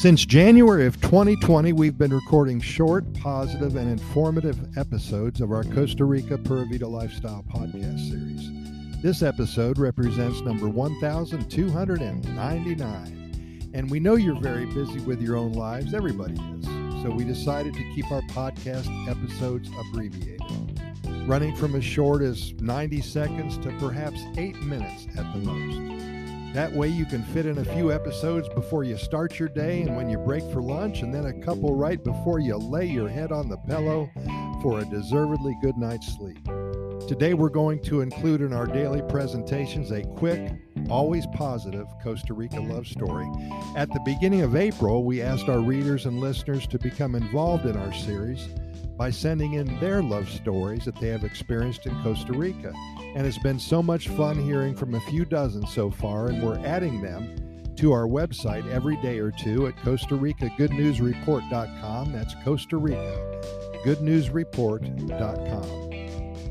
[0.00, 6.06] Since January of 2020, we've been recording short, positive, and informative episodes of our Costa
[6.06, 8.50] Rica Pura Vida Lifestyle podcast series.
[9.02, 13.70] This episode represents number 1299.
[13.74, 16.64] And we know you're very busy with your own lives, everybody is.
[17.02, 20.80] So we decided to keep our podcast episodes abbreviated,
[21.28, 26.19] running from as short as 90 seconds to perhaps 8 minutes at the most.
[26.52, 29.94] That way, you can fit in a few episodes before you start your day and
[29.96, 33.30] when you break for lunch, and then a couple right before you lay your head
[33.30, 34.10] on the pillow
[34.60, 36.44] for a deservedly good night's sleep.
[37.06, 40.52] Today, we're going to include in our daily presentations a quick,
[40.90, 43.26] always positive Costa Rica love story.
[43.76, 47.76] At the beginning of April, we asked our readers and listeners to become involved in
[47.76, 48.48] our series
[48.96, 52.72] by sending in their love stories that they have experienced in Costa Rica.
[53.14, 56.58] And it's been so much fun hearing from a few dozen so far, and we're
[56.66, 57.34] adding them
[57.76, 62.12] to our website every day or two at Costa Rica Good News Report.com.
[62.12, 63.40] That's Costa Rica
[63.84, 65.89] Good News Report.com.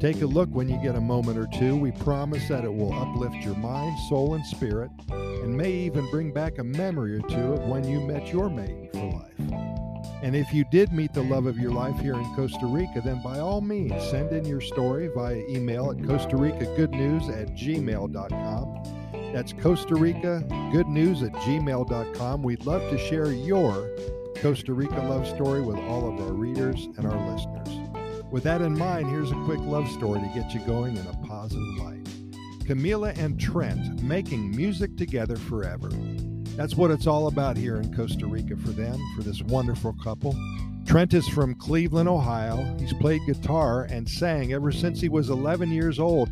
[0.00, 1.76] Take a look when you get a moment or two.
[1.76, 6.32] We promise that it will uplift your mind, soul, and spirit, and may even bring
[6.32, 9.60] back a memory or two of when you met your mate for life.
[10.22, 13.20] And if you did meet the love of your life here in Costa Rica, then
[13.22, 17.48] by all means send in your story via email at Costa Rica Good News at
[17.48, 18.82] gmail.com.
[19.34, 20.42] That's Costa Rica
[20.72, 22.42] Good News at gmail.com.
[22.42, 23.90] We'd love to share your
[24.36, 27.79] Costa Rica love story with all of our readers and our listeners.
[28.30, 31.26] With that in mind, here's a quick love story to get you going in a
[31.26, 32.04] positive light.
[32.60, 35.88] Camila and Trent making music together forever.
[36.56, 40.36] That's what it's all about here in Costa Rica for them, for this wonderful couple.
[40.86, 42.76] Trent is from Cleveland, Ohio.
[42.78, 46.30] He's played guitar and sang ever since he was 11 years old.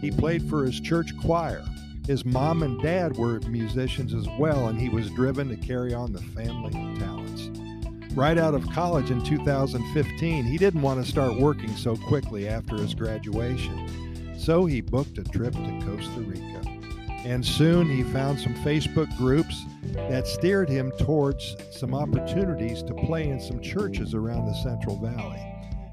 [0.00, 1.64] He played for his church choir.
[2.06, 6.12] His mom and dad were musicians as well, and he was driven to carry on
[6.12, 7.19] the family talents.
[8.14, 12.76] Right out of college in 2015, he didn't want to start working so quickly after
[12.76, 16.60] his graduation, so he booked a trip to Costa Rica.
[17.24, 23.28] And soon he found some Facebook groups that steered him towards some opportunities to play
[23.28, 25.40] in some churches around the Central Valley.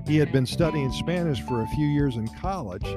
[0.08, 2.88] He had been studying Spanish for a few years in college,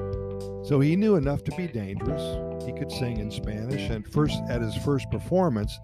[0.67, 2.50] so he knew enough to be dangerous.
[2.65, 5.79] He could sing in Spanish, and first at his first performance,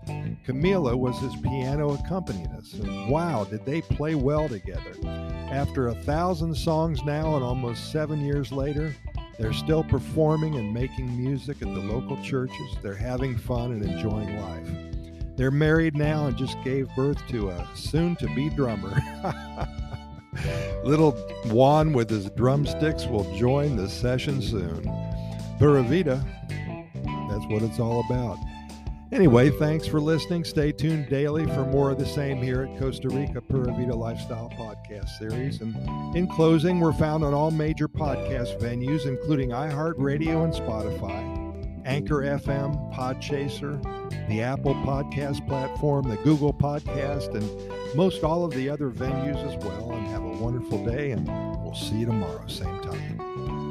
[0.45, 2.75] Camila was his piano accompanist.
[2.75, 4.93] And wow, did they play well together!
[5.51, 8.95] After a thousand songs now, and almost seven years later,
[9.39, 12.77] they're still performing and making music at the local churches.
[12.81, 14.67] They're having fun and enjoying life.
[15.35, 18.99] They're married now and just gave birth to a soon to be drummer.
[20.83, 21.11] Little
[21.45, 24.83] Juan with his drumsticks will join the session soon.
[25.59, 26.23] Pura Vida,
[27.37, 28.37] that's what it's all about.
[29.11, 30.43] Anyway, thanks for listening.
[30.43, 34.49] Stay tuned daily for more of the same here at Costa Rica Pura Vida Lifestyle
[34.49, 35.61] Podcast Series.
[35.61, 35.75] And
[36.15, 42.93] in closing, we're found on all major podcast venues, including iHeartRadio and Spotify, Anchor FM,
[42.93, 43.81] Podchaser,
[44.27, 49.63] the Apple Podcast platform, the Google Podcast, and most all of the other venues as
[49.63, 49.93] well.
[49.93, 51.25] And have a wonderful day, and
[51.63, 53.66] we'll see you tomorrow, same time.